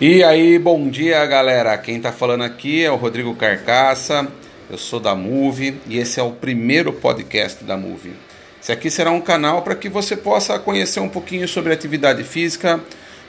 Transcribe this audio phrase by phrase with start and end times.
[0.00, 1.78] E aí, bom dia galera.
[1.78, 4.26] Quem tá falando aqui é o Rodrigo Carcaça.
[4.68, 8.12] Eu sou da Move e esse é o primeiro podcast da Move.
[8.60, 12.80] Esse aqui será um canal para que você possa conhecer um pouquinho sobre atividade física,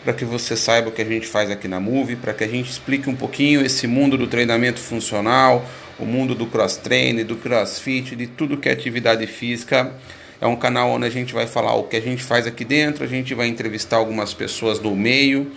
[0.03, 2.47] para que você saiba o que a gente faz aqui na Move, para que a
[2.47, 5.63] gente explique um pouquinho esse mundo do treinamento funcional,
[5.99, 9.93] o mundo do cross training, do crossfit, de tudo que é atividade física.
[10.41, 13.03] É um canal onde a gente vai falar o que a gente faz aqui dentro,
[13.03, 15.51] a gente vai entrevistar algumas pessoas do meio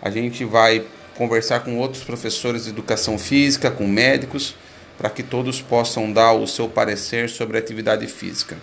[0.00, 0.84] a gente vai
[1.16, 4.54] conversar com outros professores de educação física, com médicos,
[4.96, 8.56] para que todos possam dar o seu parecer sobre a atividade física.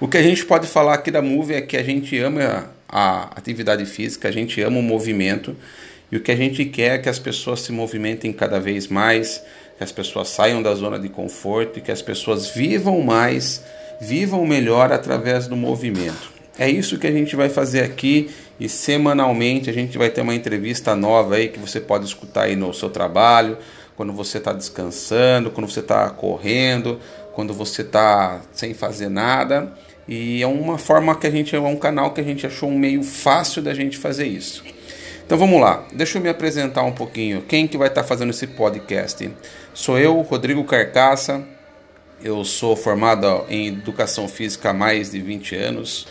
[0.00, 3.30] O que a gente pode falar aqui da Move é que a gente ama a
[3.36, 5.56] atividade física, a gente ama o movimento
[6.10, 9.42] e o que a gente quer é que as pessoas se movimentem cada vez mais,
[9.78, 13.62] que as pessoas saiam da zona de conforto e que as pessoas vivam mais,
[14.00, 16.30] vivam melhor através do movimento.
[16.58, 18.30] É isso que a gente vai fazer aqui
[18.62, 22.54] e semanalmente a gente vai ter uma entrevista nova aí que você pode escutar aí
[22.54, 23.58] no seu trabalho,
[23.96, 27.00] quando você está descansando, quando você está correndo,
[27.32, 29.72] quando você está sem fazer nada.
[30.06, 32.78] E é uma forma que a gente é um canal que a gente achou um
[32.78, 34.62] meio fácil da gente fazer isso.
[35.26, 37.42] Então vamos lá, deixa eu me apresentar um pouquinho.
[37.42, 39.28] Quem que vai estar tá fazendo esse podcast?
[39.74, 41.42] Sou eu, Rodrigo Carcaça.
[42.22, 46.06] Eu sou formado em educação física há mais de 20 anos.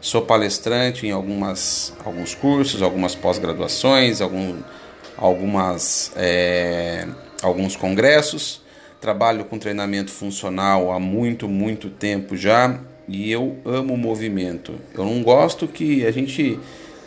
[0.00, 4.56] Sou palestrante em algumas, alguns cursos, algumas pós-graduações, algum,
[6.14, 7.06] é,
[7.42, 8.62] alguns congressos.
[9.00, 14.74] Trabalho com treinamento funcional há muito, muito tempo já e eu amo o movimento.
[14.94, 16.60] Eu não gosto que a gente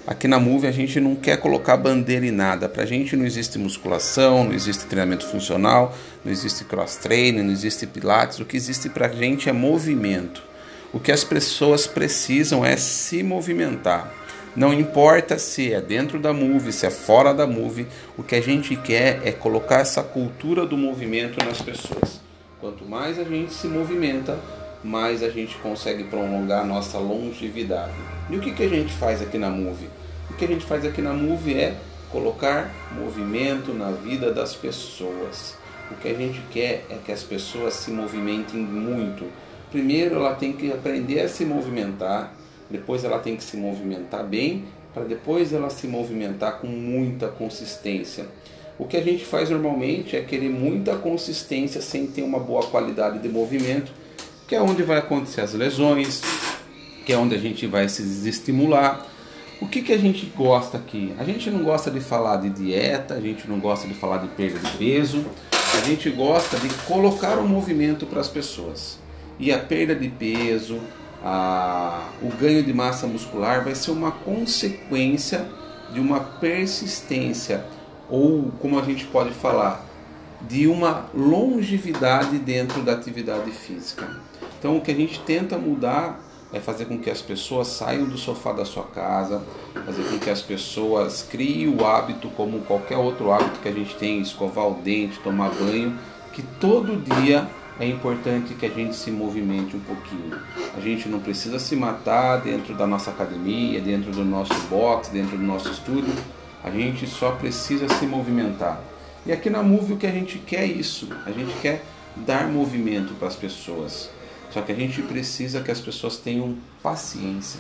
[0.06, 2.68] aqui na Move a gente não quer colocar bandeira em nada.
[2.68, 5.96] Pra gente não existe musculação, não existe treinamento funcional,
[6.26, 8.40] não existe cross training, não existe pilates.
[8.40, 10.51] O que existe pra gente é movimento.
[10.94, 14.14] O que as pessoas precisam é se movimentar.
[14.54, 18.42] Não importa se é dentro da Move, se é fora da Move, o que a
[18.42, 22.20] gente quer é colocar essa cultura do movimento nas pessoas.
[22.60, 24.38] Quanto mais a gente se movimenta,
[24.84, 27.94] mais a gente consegue prolongar a nossa longevidade.
[28.30, 29.88] E o que, que a gente faz aqui na Move?
[30.30, 31.74] O que a gente faz aqui na Move é
[32.12, 35.56] colocar movimento na vida das pessoas.
[35.90, 39.26] O que a gente quer é que as pessoas se movimentem muito
[39.72, 42.34] Primeiro ela tem que aprender a se movimentar,
[42.70, 48.26] depois ela tem que se movimentar bem, para depois ela se movimentar com muita consistência.
[48.78, 53.20] O que a gente faz normalmente é querer muita consistência sem ter uma boa qualidade
[53.20, 53.94] de movimento,
[54.46, 56.22] que é onde vai acontecer as lesões,
[57.06, 59.08] que é onde a gente vai se desestimular.
[59.62, 61.14] O que, que a gente gosta aqui?
[61.18, 64.28] A gente não gosta de falar de dieta, a gente não gosta de falar de
[64.30, 69.00] perda de peso, a gente gosta de colocar o movimento para as pessoas
[69.42, 70.80] e a perda de peso,
[71.24, 75.48] a, o ganho de massa muscular vai ser uma consequência
[75.92, 77.66] de uma persistência
[78.08, 79.84] ou como a gente pode falar
[80.48, 84.08] de uma longevidade dentro da atividade física.
[84.60, 86.20] Então o que a gente tenta mudar
[86.54, 89.42] é fazer com que as pessoas saiam do sofá da sua casa,
[89.86, 93.96] fazer com que as pessoas criem o hábito como qualquer outro hábito que a gente
[93.96, 95.98] tem, escovar o dente, tomar banho,
[96.34, 97.48] que todo dia
[97.82, 100.40] é importante que a gente se movimente um pouquinho.
[100.78, 105.36] A gente não precisa se matar dentro da nossa academia, dentro do nosso box, dentro
[105.36, 106.14] do nosso estúdio.
[106.64, 108.80] A gente só precisa se movimentar.
[109.26, 111.10] E aqui na Move o que a gente quer é isso.
[111.26, 111.84] A gente quer
[112.18, 114.12] dar movimento para as pessoas.
[114.52, 117.60] Só que a gente precisa que as pessoas tenham paciência.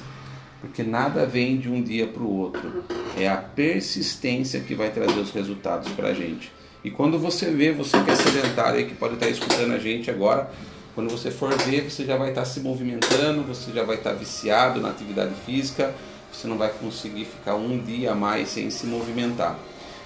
[0.60, 2.84] Porque nada vem de um dia para o outro.
[3.18, 6.52] É a persistência que vai trazer os resultados para a gente.
[6.84, 10.10] E quando você vê, você que é sedentário aí, que pode estar escutando a gente
[10.10, 10.50] agora,
[10.96, 14.82] quando você for ver, você já vai estar se movimentando, você já vai estar viciado
[14.82, 15.94] na atividade física,
[16.32, 19.58] você não vai conseguir ficar um dia a mais sem se movimentar.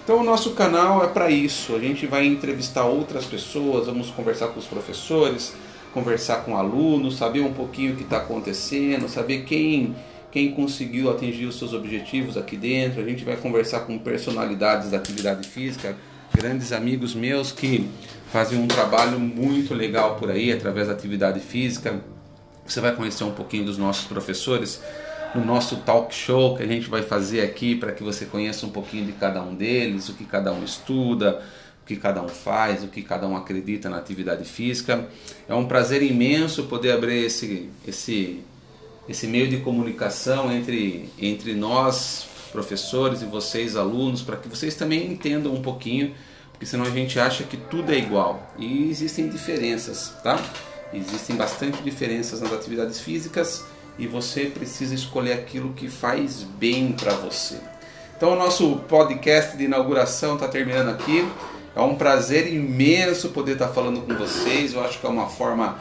[0.03, 1.75] Então o nosso canal é para isso.
[1.75, 5.55] A gente vai entrevistar outras pessoas, vamos conversar com os professores,
[5.93, 9.95] conversar com alunos, saber um pouquinho o que está acontecendo, saber quem
[10.31, 13.01] quem conseguiu atingir os seus objetivos aqui dentro.
[13.01, 15.95] A gente vai conversar com personalidades da atividade física,
[16.35, 17.89] grandes amigos meus que
[18.31, 22.01] fazem um trabalho muito legal por aí através da atividade física.
[22.65, 24.81] Você vai conhecer um pouquinho dos nossos professores
[25.33, 28.69] no nosso talk show que a gente vai fazer aqui para que você conheça um
[28.69, 31.41] pouquinho de cada um deles, o que cada um estuda,
[31.83, 35.07] o que cada um faz, o que cada um acredita na atividade física.
[35.47, 38.41] É um prazer imenso poder abrir esse esse
[39.07, 45.11] esse meio de comunicação entre entre nós professores e vocês, alunos, para que vocês também
[45.11, 46.15] entendam um pouquinho,
[46.51, 48.49] porque senão a gente acha que tudo é igual.
[48.57, 50.39] E existem diferenças, tá?
[50.93, 53.65] Existem bastante diferenças nas atividades físicas
[53.99, 57.57] e você precisa escolher aquilo que faz bem para você.
[58.15, 61.27] Então o nosso podcast de inauguração está terminando aqui.
[61.75, 64.73] É um prazer imenso poder estar tá falando com vocês.
[64.73, 65.77] Eu acho que é uma forma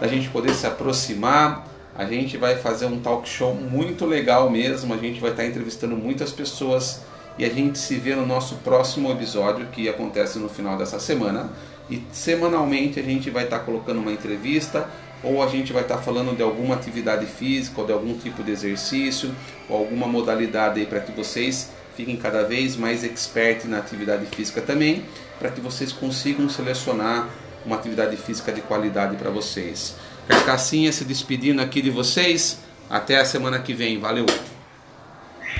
[0.00, 1.75] da gente poder se aproximar.
[1.98, 4.92] A gente vai fazer um talk show muito legal mesmo.
[4.92, 7.00] A gente vai estar entrevistando muitas pessoas
[7.38, 11.50] e a gente se vê no nosso próximo episódio que acontece no final dessa semana.
[11.88, 14.88] E semanalmente a gente vai estar colocando uma entrevista
[15.22, 18.50] ou a gente vai estar falando de alguma atividade física ou de algum tipo de
[18.50, 19.34] exercício
[19.68, 24.60] ou alguma modalidade aí para que vocês fiquem cada vez mais expert na atividade física
[24.60, 25.02] também,
[25.38, 27.30] para que vocês consigam selecionar
[27.64, 29.96] uma atividade física de qualidade para vocês.
[30.28, 32.58] Carcassinha se despedindo aqui de vocês.
[32.88, 33.98] Até a semana que vem.
[33.98, 34.26] Valeu!